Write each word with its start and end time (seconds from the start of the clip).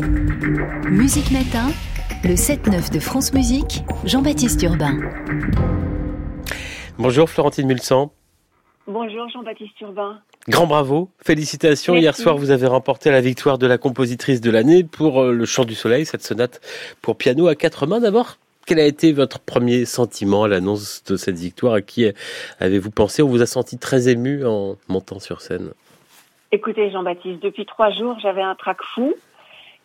Musique 0.00 1.30
Matin, 1.30 1.68
le 2.24 2.34
7-9 2.34 2.92
de 2.92 3.00
France 3.00 3.34
Musique, 3.34 3.82
Jean-Baptiste 4.04 4.62
Urbain. 4.62 4.96
Bonjour 6.98 7.28
Florentine 7.28 7.66
Mulsan. 7.66 8.10
Bonjour 8.86 9.28
Jean-Baptiste 9.28 9.78
Urbain. 9.82 10.20
Grand 10.48 10.66
bravo, 10.66 11.10
félicitations. 11.22 11.96
Hier 11.96 12.16
soir, 12.16 12.38
vous 12.38 12.50
avez 12.50 12.66
remporté 12.66 13.10
la 13.10 13.20
victoire 13.20 13.58
de 13.58 13.66
la 13.66 13.76
compositrice 13.76 14.40
de 14.40 14.50
l'année 14.50 14.84
pour 14.84 15.20
euh, 15.20 15.32
Le 15.32 15.44
Chant 15.44 15.64
du 15.64 15.74
Soleil, 15.74 16.06
cette 16.06 16.22
sonate 16.22 16.60
pour 17.02 17.16
piano 17.16 17.46
à 17.48 17.54
quatre 17.54 17.86
mains. 17.86 18.00
D'abord, 18.00 18.38
quel 18.66 18.78
a 18.78 18.86
été 18.86 19.12
votre 19.12 19.38
premier 19.38 19.84
sentiment 19.84 20.44
à 20.44 20.48
l'annonce 20.48 21.04
de 21.04 21.16
cette 21.16 21.36
victoire? 21.36 21.74
À 21.74 21.82
qui 21.82 22.10
avez-vous 22.58 22.90
pensé? 22.90 23.22
On 23.22 23.28
vous 23.28 23.42
a 23.42 23.46
senti 23.46 23.76
très 23.76 24.08
ému 24.08 24.46
en 24.46 24.76
montant 24.88 25.18
sur 25.18 25.42
scène. 25.42 25.72
Écoutez 26.52 26.90
Jean-Baptiste, 26.90 27.42
depuis 27.42 27.66
trois 27.66 27.90
jours, 27.92 28.16
j'avais 28.20 28.42
un 28.42 28.54
trac 28.54 28.78
fou. 28.82 29.14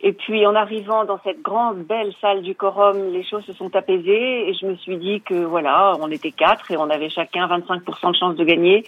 Et 0.01 0.13
puis 0.13 0.45
en 0.45 0.55
arrivant 0.55 1.05
dans 1.05 1.19
cette 1.23 1.41
grande 1.41 1.83
belle 1.83 2.13
salle 2.21 2.41
du 2.41 2.53
quorum, 2.53 3.11
les 3.11 3.23
choses 3.23 3.45
se 3.45 3.53
sont 3.53 3.75
apaisées 3.75 4.49
et 4.49 4.53
je 4.53 4.65
me 4.65 4.75
suis 4.75 4.97
dit 4.97 5.21
que 5.21 5.33
voilà, 5.45 5.93
on 5.99 6.11
était 6.11 6.31
quatre 6.31 6.69
et 6.69 6.77
on 6.77 6.89
avait 6.89 7.09
chacun 7.09 7.47
25% 7.47 8.11
de 8.11 8.15
chance 8.15 8.35
de 8.35 8.43
gagner. 8.43 8.83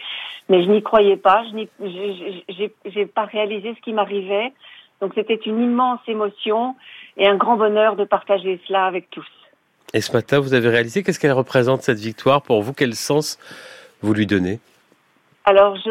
Mais 0.49 0.63
je 0.63 0.69
n'y 0.69 0.83
croyais 0.83 1.17
pas, 1.17 1.43
je 1.49 2.99
n'ai 2.99 3.05
pas 3.05 3.25
réalisé 3.25 3.73
ce 3.75 3.81
qui 3.81 3.93
m'arrivait. 3.93 4.53
Donc 5.01 5.13
c'était 5.15 5.35
une 5.35 5.61
immense 5.61 5.99
émotion 6.07 6.75
et 7.17 7.27
un 7.27 7.35
grand 7.35 7.55
bonheur 7.55 7.95
de 7.95 8.03
partager 8.03 8.59
cela 8.67 8.85
avec 8.85 9.09
tous. 9.09 9.27
Et 9.93 10.01
ce 10.01 10.11
matin, 10.11 10.39
vous 10.39 10.53
avez 10.53 10.69
réalisé 10.69 11.03
qu'est-ce 11.03 11.19
qu'elle 11.19 11.31
représente 11.31 11.81
cette 11.81 11.99
victoire? 11.99 12.41
Pour 12.41 12.61
vous 12.61 12.73
Quel 12.73 12.93
sens 12.93 13.39
vous 14.01 14.13
lui 14.13 14.25
donnez? 14.25 14.59
Alors, 15.47 15.77
je 15.77 15.89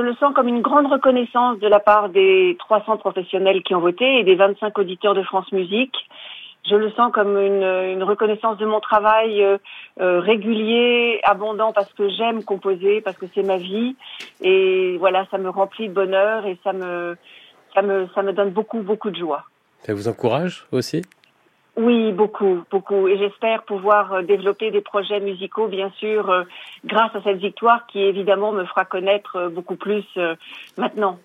le, 0.00 0.14
sens 0.16 0.34
comme 0.34 0.48
une 0.48 0.60
grande 0.60 0.90
reconnaissance 0.90 1.60
de 1.60 1.68
la 1.68 1.78
part 1.78 2.08
des 2.08 2.56
300 2.58 2.96
professionnels 2.96 3.62
qui 3.62 3.72
ont 3.76 3.80
voté 3.80 4.18
et 4.18 4.24
des 4.24 4.34
25 4.34 4.76
auditeurs 4.76 5.14
de 5.14 5.22
France 5.22 5.52
Musique. 5.52 5.94
Je 6.68 6.74
le 6.74 6.90
sens 6.90 7.12
comme 7.12 7.38
une, 7.38 7.62
une 7.62 8.02
reconnaissance 8.02 8.58
de 8.58 8.66
mon 8.66 8.80
travail 8.80 9.40
euh, 9.40 9.56
euh, 10.00 10.18
régulier, 10.18 11.20
abondant, 11.22 11.72
parce 11.72 11.92
que 11.92 12.08
j'aime 12.08 12.42
composer, 12.42 13.00
parce 13.00 13.16
que 13.16 13.26
c'est 13.36 13.44
ma 13.44 13.58
vie. 13.58 13.94
Et 14.40 14.96
voilà, 14.98 15.26
ça 15.30 15.38
me 15.38 15.48
remplit 15.48 15.88
de 15.88 15.94
bonheur 15.94 16.44
et 16.44 16.58
ça 16.64 16.72
me, 16.72 17.16
ça 17.74 17.82
me, 17.82 18.08
ça 18.16 18.22
me 18.22 18.32
donne 18.32 18.50
beaucoup, 18.50 18.80
beaucoup 18.80 19.10
de 19.10 19.16
joie. 19.16 19.44
Ça 19.84 19.94
vous 19.94 20.08
encourage 20.08 20.66
aussi? 20.72 21.02
Oui, 21.78 22.10
beaucoup, 22.10 22.64
beaucoup. 22.72 23.06
Et 23.06 23.16
j'espère 23.18 23.62
pouvoir 23.62 24.12
euh, 24.12 24.22
développer 24.22 24.72
des 24.72 24.80
projets 24.80 25.20
musicaux, 25.20 25.68
bien 25.68 25.92
sûr, 25.98 26.28
euh, 26.28 26.42
grâce 26.84 27.14
à 27.14 27.22
cette 27.22 27.38
victoire 27.38 27.86
qui, 27.86 28.00
évidemment, 28.00 28.50
me 28.50 28.64
fera 28.64 28.84
connaître 28.84 29.36
euh, 29.36 29.48
beaucoup 29.48 29.76
plus 29.76 30.04
maintenant. 30.76 31.20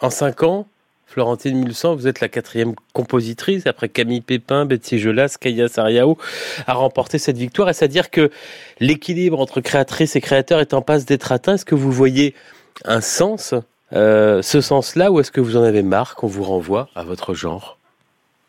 En 0.00 0.08
cinq 0.08 0.42
ans, 0.42 0.66
Florentine 1.06 1.58
Mulsan, 1.58 1.94
vous 1.94 2.06
êtes 2.06 2.20
la 2.20 2.28
quatrième 2.28 2.74
compositrice, 2.94 3.66
après 3.66 3.90
Camille 3.90 4.22
Pépin, 4.22 4.64
Betsy 4.64 4.98
Gelas, 4.98 5.36
Kaya 5.38 5.68
Sariao, 5.68 6.16
à 6.66 6.72
remporter 6.72 7.18
cette 7.18 7.36
victoire. 7.36 7.68
Est-ce 7.68 7.84
à 7.84 7.88
dire 7.88 8.10
que 8.10 8.30
l'équilibre 8.80 9.38
entre 9.38 9.60
créatrice 9.60 10.16
et 10.16 10.22
créateur 10.22 10.60
est 10.60 10.72
en 10.72 10.80
passe 10.80 11.04
d'être 11.04 11.30
atteint? 11.30 11.54
Est-ce 11.54 11.66
que 11.66 11.74
vous 11.74 11.92
voyez 11.92 12.34
un 12.86 13.02
sens, 13.02 13.54
ce 13.92 14.60
sens-là, 14.62 15.10
ou 15.10 15.20
est-ce 15.20 15.32
que 15.32 15.40
vous 15.40 15.56
en 15.58 15.62
avez 15.62 15.82
marre 15.82 16.14
qu'on 16.14 16.26
vous 16.26 16.44
renvoie 16.44 16.88
à 16.94 17.02
votre 17.02 17.34
genre? 17.34 17.77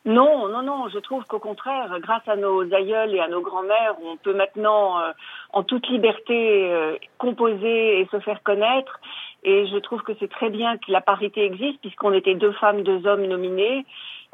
Non, 0.05 0.47
non, 0.47 0.61
non, 0.61 0.88
je 0.88 0.97
trouve 1.00 1.25
qu'au 1.25 1.39
contraire, 1.39 1.94
grâce 2.00 2.25
à 2.28 2.38
nos 2.38 2.61
aïeuls 2.73 3.14
et 3.16 3.19
à 3.19 3.28
nos 3.28 3.42
grands-mères, 3.42 3.95
on 4.02 4.16
peut 4.16 4.33
maintenant, 4.33 5.00
euh, 5.00 5.11
en 5.52 5.64
toute 5.64 5.88
liberté, 5.89 6.72
euh, 6.72 6.95
composer 7.17 8.00
et 8.00 8.08
se 8.09 8.20
faire 8.22 8.42
connaître. 8.42 9.02
Et 9.44 9.67
je 9.67 9.77
trouve 9.77 10.02
que 10.03 10.14
c'est 10.20 10.30
très 10.30 10.50
bien 10.50 10.77
que 10.77 10.92
la 10.92 11.02
parité 11.02 11.44
existe, 11.44 11.81
puisqu'on 11.81 12.14
était 12.14 12.36
deux 12.36 12.53
femmes, 12.53 12.83
deux 12.83 13.05
hommes 13.05 13.25
nominés. 13.25 13.86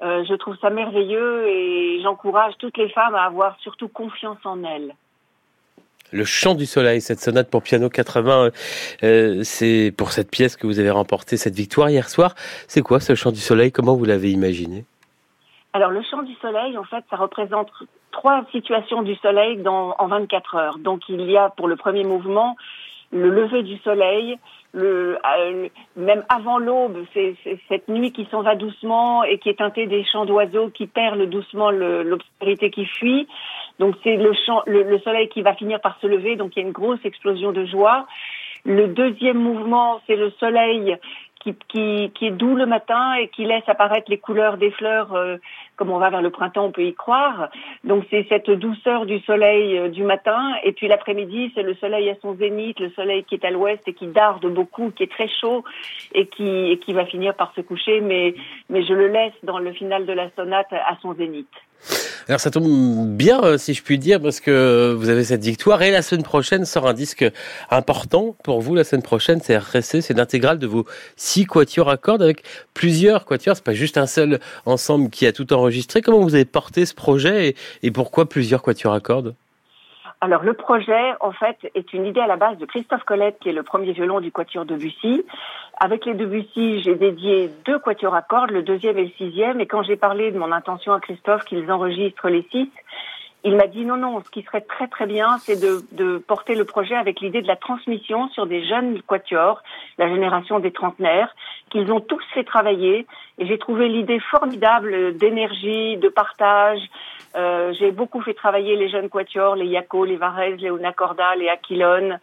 Euh, 0.03 0.23
je 0.29 0.35
trouve 0.35 0.55
ça 0.61 0.69
merveilleux 0.69 1.47
et 1.47 1.99
j'encourage 2.03 2.53
toutes 2.59 2.77
les 2.77 2.89
femmes 2.89 3.15
à 3.15 3.23
avoir 3.23 3.57
surtout 3.61 3.87
confiance 3.87 4.37
en 4.43 4.63
elles. 4.63 4.93
Le 6.11 6.25
chant 6.25 6.53
du 6.53 6.67
soleil, 6.67 7.01
cette 7.01 7.19
sonate 7.19 7.49
pour 7.49 7.63
piano 7.63 7.89
80, 7.89 8.51
c'est 9.43 9.93
pour 9.97 10.11
cette 10.11 10.29
pièce 10.29 10.55
que 10.55 10.67
vous 10.67 10.79
avez 10.79 10.91
remporté 10.91 11.37
cette 11.37 11.55
victoire 11.55 11.89
hier 11.89 12.07
soir. 12.07 12.35
C'est 12.67 12.81
quoi 12.81 12.99
ce 12.99 13.15
chant 13.15 13.31
du 13.31 13.39
soleil? 13.39 13.71
Comment 13.71 13.95
vous 13.95 14.05
l'avez 14.05 14.31
imaginé? 14.31 14.85
Alors 15.75 15.91
le 15.91 16.01
chant 16.03 16.23
du 16.23 16.33
soleil, 16.35 16.77
en 16.77 16.85
fait, 16.85 17.03
ça 17.09 17.17
représente 17.17 17.69
trois 18.11 18.45
situations 18.53 19.01
du 19.01 19.13
soleil 19.15 19.57
dans, 19.57 19.93
en 19.99 20.07
24 20.07 20.55
heures. 20.55 20.77
Donc 20.77 21.01
il 21.09 21.29
y 21.29 21.35
a 21.35 21.49
pour 21.49 21.67
le 21.67 21.75
premier 21.75 22.05
mouvement 22.05 22.55
le 23.11 23.29
lever 23.29 23.61
du 23.63 23.77
soleil, 23.79 24.37
le, 24.73 25.17
euh, 25.17 25.67
même 25.97 26.23
avant 26.29 26.59
l'aube, 26.59 27.05
c'est 27.13 27.35
cette 27.67 27.89
nuit 27.89 28.13
qui 28.13 28.25
s'en 28.31 28.41
va 28.41 28.55
doucement 28.55 29.25
et 29.25 29.37
qui 29.37 29.49
est 29.49 29.59
teintée 29.59 29.85
des 29.85 30.05
chants 30.05 30.25
d'oiseaux 30.25 30.69
qui 30.69 30.87
perdent 30.87 31.29
doucement 31.29 31.71
l'obscurité 31.71 32.71
qui 32.71 32.85
fuit. 32.85 33.27
Donc 33.79 33.95
c'est 34.01 34.15
le 34.15 34.99
soleil 34.99 35.27
qui 35.27 35.41
va 35.41 35.55
finir 35.55 35.81
par 35.81 35.99
se 35.99 36.07
lever, 36.07 36.37
donc 36.37 36.55
il 36.55 36.59
y 36.61 36.63
a 36.63 36.67
une 36.67 36.73
grosse 36.73 37.03
explosion 37.03 37.51
de 37.51 37.65
joie. 37.65 38.07
Le 38.63 38.87
deuxième 38.87 39.37
mouvement, 39.37 40.01
c'est 40.07 40.15
le 40.15 40.31
soleil 40.39 40.97
qui, 41.53 42.11
qui, 42.13 42.25
est 42.25 42.31
doux 42.31 42.55
le 42.55 42.65
matin 42.65 43.13
et 43.15 43.27
qui 43.27 43.45
laisse 43.45 43.67
apparaître 43.67 44.09
les 44.09 44.17
couleurs 44.17 44.57
des 44.57 44.71
fleurs. 44.71 45.13
Euh, 45.13 45.37
comme 45.75 45.91
on 45.91 45.99
va 45.99 46.09
vers 46.09 46.21
le 46.21 46.29
printemps, 46.29 46.65
on 46.65 46.71
peut 46.71 46.85
y 46.85 46.93
croire. 46.93 47.49
Donc 47.83 48.05
c'est 48.09 48.25
cette 48.29 48.49
douceur 48.49 49.05
du 49.05 49.19
soleil 49.19 49.77
euh, 49.77 49.89
du 49.89 50.03
matin. 50.03 50.55
Et 50.63 50.71
puis 50.71 50.87
l'après-midi, 50.87 51.51
c'est 51.53 51.63
le 51.63 51.75
soleil 51.75 52.09
à 52.09 52.15
son 52.21 52.35
zénith, 52.35 52.79
le 52.79 52.89
soleil 52.91 53.23
qui 53.23 53.35
est 53.35 53.45
à 53.45 53.51
l'ouest 53.51 53.81
et 53.87 53.93
qui 53.93 54.07
darde 54.07 54.45
beaucoup, 54.45 54.91
qui 54.91 55.03
est 55.03 55.11
très 55.11 55.27
chaud 55.27 55.63
et 56.13 56.27
qui, 56.27 56.71
et 56.71 56.79
qui 56.79 56.93
va 56.93 57.05
finir 57.05 57.35
par 57.35 57.53
se 57.53 57.61
coucher. 57.61 58.01
Mais, 58.01 58.33
mais 58.69 58.83
je 58.83 58.93
le 58.93 59.07
laisse 59.07 59.33
dans 59.43 59.59
le 59.59 59.71
final 59.73 60.05
de 60.05 60.13
la 60.13 60.29
sonate 60.31 60.71
à 60.71 60.97
son 61.01 61.13
zénith. 61.13 61.47
Alors 62.27 62.39
ça 62.39 62.49
tombe 62.49 63.15
bien, 63.15 63.43
euh, 63.43 63.57
si 63.59 63.75
je 63.75 63.83
puis 63.83 63.99
dire, 63.99 64.19
parce 64.19 64.39
que 64.39 64.95
vous 64.97 65.09
avez 65.09 65.25
cette 65.25 65.43
victoire 65.43 65.83
et 65.83 65.91
la 65.91 66.01
semaine 66.01 66.23
prochaine 66.23 66.65
sort 66.65 66.87
un 66.87 66.93
disque 66.93 67.23
important 67.69 68.35
pour 68.43 68.61
vous. 68.61 68.73
La 68.73 68.83
semaine 68.83 69.03
prochaine, 69.03 69.41
c'est 69.43 69.55
RSC, 69.55 70.01
c'est 70.01 70.15
l'intégrale 70.15 70.57
de 70.57 70.65
vos 70.65 70.85
six 71.17 71.45
quatuors 71.45 71.89
à 71.89 71.97
cordes 71.97 72.23
avec 72.23 72.43
plusieurs 72.73 73.25
quatuors. 73.25 73.55
C'est 73.55 73.63
pas 73.63 73.75
juste 73.75 73.99
un 73.99 74.07
seul 74.07 74.39
ensemble 74.65 75.11
qui 75.11 75.27
a 75.27 75.33
tout 75.33 75.53
enregistré. 75.53 76.01
Comment 76.01 76.21
vous 76.21 76.33
avez 76.33 76.45
porté 76.45 76.87
ce 76.87 76.95
projet 76.95 77.49
et, 77.49 77.55
et 77.83 77.91
pourquoi 77.91 78.27
plusieurs 78.27 78.63
quatuors 78.63 78.95
à 78.95 79.01
cordes? 79.01 79.35
Alors 80.21 80.43
le 80.43 80.53
projet, 80.53 81.13
en 81.19 81.31
fait, 81.31 81.57
est 81.75 81.93
une 81.93 82.05
idée 82.05 82.21
à 82.21 82.27
la 82.27 82.37
base 82.37 82.57
de 82.57 82.65
Christophe 82.65 83.03
Colette, 83.03 83.37
qui 83.39 83.49
est 83.49 83.53
le 83.53 83.63
premier 83.63 83.91
violon 83.91 84.21
du 84.21 84.31
quatuor 84.31 84.65
de 84.65 84.75
Bussy. 84.75 85.23
Avec 85.77 86.05
les 86.05 86.13
Debussy, 86.13 86.81
j'ai 86.81 86.95
dédié 86.95 87.49
deux 87.65 87.79
quatuors 87.79 88.15
à 88.15 88.21
cordes, 88.21 88.51
le 88.51 88.63
deuxième 88.63 88.97
et 88.97 89.05
le 89.05 89.11
sixième. 89.17 89.59
Et 89.59 89.67
quand 89.67 89.83
j'ai 89.83 89.97
parlé 89.97 90.31
de 90.31 90.39
mon 90.39 90.51
intention 90.51 90.93
à 90.93 90.99
Christophe 90.99 91.43
qu'ils 91.43 91.69
enregistrent 91.69 92.29
les 92.29 92.47
six, 92.49 92.71
il 93.43 93.55
m'a 93.55 93.67
dit 93.67 93.85
non, 93.85 93.97
non, 93.97 94.21
ce 94.23 94.31
qui 94.31 94.41
serait 94.41 94.61
très 94.61 94.87
très 94.87 95.05
bien, 95.05 95.37
c'est 95.37 95.61
de, 95.61 95.81
de, 95.91 96.17
porter 96.17 96.55
le 96.55 96.65
projet 96.65 96.95
avec 96.95 97.21
l'idée 97.21 97.43
de 97.43 97.47
la 97.47 97.55
transmission 97.55 98.27
sur 98.29 98.47
des 98.47 98.65
jeunes 98.65 98.99
quatuors, 99.03 99.61
la 99.99 100.09
génération 100.09 100.59
des 100.59 100.71
trentenaires, 100.71 101.35
qu'ils 101.75 101.91
ont 101.91 101.99
tous 101.99 102.23
fait 102.33 102.45
travailler. 102.45 103.05
Et 103.37 103.45
j'ai 103.45 103.57
trouvé 103.57 103.89
l'idée 103.89 104.21
formidable 104.31 105.17
d'énergie, 105.17 105.97
de 105.97 106.07
partage. 106.07 106.79
Euh, 107.35 107.73
j'ai 107.77 107.91
beaucoup 107.91 108.21
fait 108.21 108.33
travailler 108.33 108.77
les 108.77 108.87
jeunes 108.87 109.09
quatuors, 109.09 109.57
les 109.57 109.65
Yako, 109.65 110.05
les 110.05 110.15
Varese, 110.15 110.55
les 110.59 110.69
Onacorda, 110.69 111.35
les 111.35 111.49
Aquilone. 111.49 112.19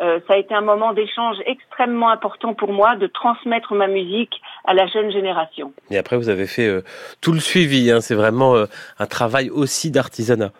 Euh, 0.00 0.20
ça 0.26 0.34
a 0.34 0.36
été 0.38 0.54
un 0.54 0.62
moment 0.62 0.94
d'échange 0.94 1.36
extrêmement 1.44 2.08
important 2.08 2.54
pour 2.54 2.72
moi 2.72 2.96
de 2.96 3.06
transmettre 3.06 3.74
ma 3.74 3.88
musique 3.88 4.40
à 4.64 4.72
la 4.72 4.86
jeune 4.86 5.12
génération. 5.12 5.74
Et 5.90 5.98
après, 5.98 6.16
vous 6.16 6.30
avez 6.30 6.46
fait 6.46 6.66
euh, 6.66 6.82
tout 7.20 7.32
le 7.32 7.40
suivi. 7.40 7.90
Hein. 7.90 8.00
C'est 8.00 8.14
vraiment 8.14 8.54
un 8.98 9.06
travail 9.06 9.50
aussi 9.50 9.90
d'artisanat. 9.90 10.50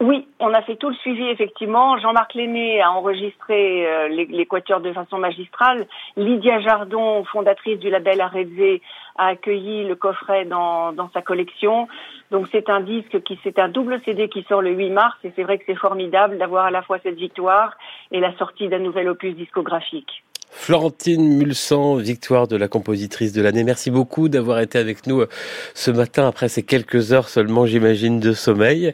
Oui, 0.00 0.28
on 0.40 0.52
a 0.52 0.60
fait 0.62 0.76
tout 0.76 0.90
le 0.90 0.94
suivi 0.96 1.26
effectivement. 1.28 1.98
Jean-Marc 1.98 2.34
Lenné 2.34 2.82
a 2.82 2.90
enregistré 2.90 3.86
euh, 3.86 4.08
les, 4.08 4.46
quatuors 4.46 4.80
de 4.80 4.92
façon 4.92 5.16
magistrale. 5.16 5.86
Lydia 6.16 6.60
Jardon, 6.60 7.24
fondatrice 7.24 7.78
du 7.78 7.88
label 7.88 8.20
Arezé, 8.20 8.82
a 9.16 9.28
accueilli 9.28 9.84
le 9.84 9.96
coffret 9.96 10.44
dans, 10.44 10.92
dans 10.92 11.08
sa 11.14 11.22
collection. 11.22 11.88
Donc 12.30 12.46
c'est 12.52 12.68
un 12.68 12.80
disque 12.80 13.22
qui 13.22 13.38
c'est 13.42 13.58
un 13.58 13.68
double 13.68 14.00
CD 14.04 14.28
qui 14.28 14.44
sort 14.48 14.60
le 14.60 14.72
8 14.72 14.90
mars 14.90 15.16
et 15.24 15.32
c'est 15.34 15.44
vrai 15.44 15.56
que 15.56 15.64
c'est 15.66 15.78
formidable 15.78 16.36
d'avoir 16.36 16.66
à 16.66 16.70
la 16.70 16.82
fois 16.82 16.98
cette 17.02 17.16
victoire 17.16 17.72
et 18.10 18.20
la 18.20 18.36
sortie 18.36 18.68
d'un 18.68 18.80
nouvel 18.80 19.08
opus 19.08 19.34
discographique. 19.34 20.22
Florentine 20.50 21.36
Mulsan, 21.38 21.96
victoire 21.96 22.48
de 22.48 22.56
la 22.56 22.68
compositrice 22.68 23.32
de 23.32 23.42
l'année. 23.42 23.64
Merci 23.64 23.90
beaucoup 23.90 24.28
d'avoir 24.28 24.60
été 24.60 24.78
avec 24.78 25.06
nous 25.06 25.20
euh, 25.20 25.28
ce 25.74 25.90
matin 25.90 26.28
après 26.28 26.48
ces 26.48 26.62
quelques 26.62 27.12
heures 27.12 27.28
seulement, 27.28 27.66
j'imagine, 27.66 28.20
de 28.20 28.32
sommeil. 28.32 28.92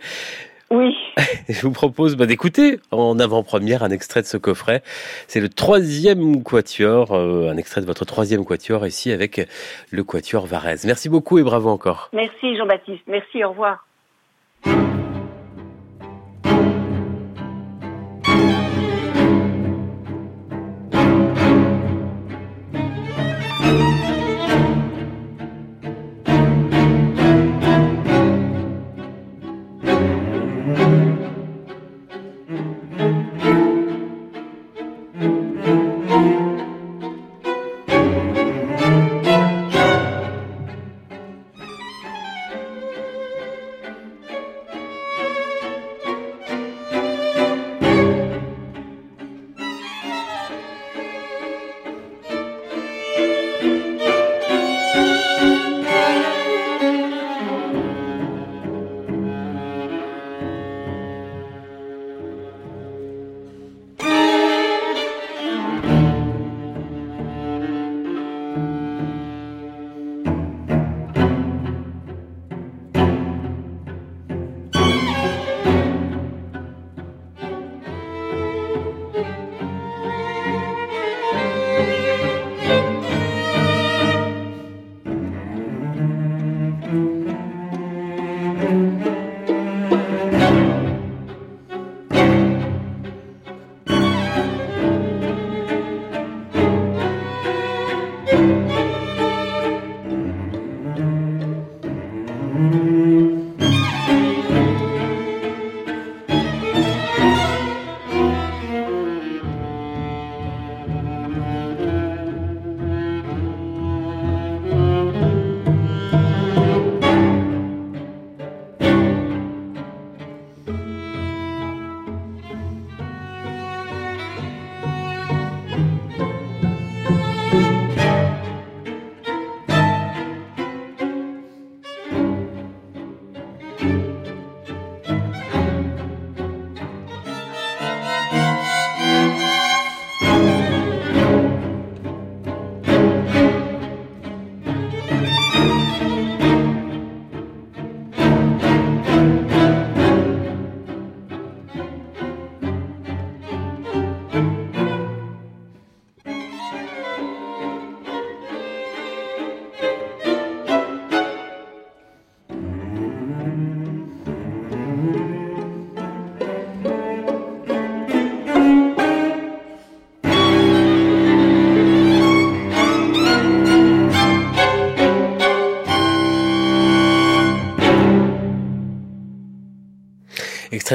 Oui. 0.72 0.96
Je 1.50 1.60
vous 1.60 1.70
propose 1.70 2.16
bah, 2.16 2.24
d'écouter 2.24 2.80
en 2.90 3.19
avant-première 3.19 3.82
un 3.82 3.90
extrait 3.90 4.22
de 4.22 4.26
ce 4.26 4.38
coffret. 4.38 4.82
C'est 5.28 5.40
le 5.40 5.50
troisième 5.50 6.42
quatuor, 6.42 7.12
euh, 7.12 7.50
un 7.50 7.58
extrait 7.58 7.82
de 7.82 7.86
votre 7.86 8.06
troisième 8.06 8.44
quatuor 8.44 8.86
ici 8.86 9.12
avec 9.12 9.46
le 9.90 10.02
quatuor 10.02 10.46
Varese. 10.46 10.86
Merci 10.86 11.10
beaucoup 11.10 11.38
et 11.38 11.42
bravo 11.42 11.69
encore. 11.69 12.08
Merci 12.14 12.56
Jean-Baptiste. 12.56 13.02
Merci, 13.06 13.44
au 13.44 13.50
revoir. 13.50 13.86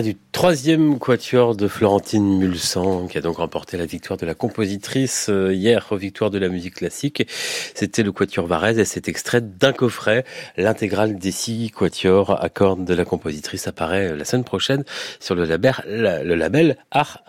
Du 0.02 0.16
troisième 0.32 1.00
quatuor 1.00 1.56
de 1.56 1.68
Florentine 1.68 2.38
Mulsan, 2.38 3.08
qui 3.08 3.18
a 3.18 3.22
donc 3.22 3.38
remporté 3.38 3.78
la 3.78 3.86
victoire 3.86 4.18
de 4.18 4.26
la 4.26 4.34
compositrice 4.34 5.28
euh, 5.30 5.54
hier 5.54 5.88
aux 5.92 5.98
victoires 5.98 6.30
de 6.30 6.38
la 6.38 6.50
musique 6.50 6.76
classique. 6.76 7.28
C'était 7.74 8.04
le 8.04 8.12
quatuor 8.12 8.46
Varese 8.48 8.80
et 8.80 8.86
cet 8.86 9.08
extrait 9.08 9.42
d'un 9.42 9.74
coffret. 9.74 10.26
L'intégrale 10.58 11.18
des 11.18 11.32
six 11.32 11.72
quatuors 11.72 12.44
à 12.44 12.50
cordes 12.50 12.86
de 12.86 12.94
la 12.94 13.06
compositrice 13.06 13.68
apparaît 13.68 14.16
la 14.16 14.26
semaine 14.26 14.44
prochaine 14.44 14.84
sur 15.20 15.36
le 15.36 15.46
label, 15.46 15.74
le 15.88 16.76
Art 16.92 17.22